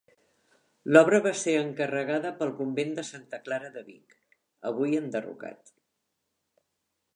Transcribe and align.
L'obra 0.95 1.19
va 1.25 1.33
ser 1.41 1.53
encarregada 1.65 2.31
pel 2.39 2.55
convent 2.63 2.95
de 3.01 3.05
Santa 3.11 3.41
Clara 3.49 3.71
de 3.77 3.85
Vic, 3.91 4.17
avui 4.73 4.99
enderrocat. 5.03 5.73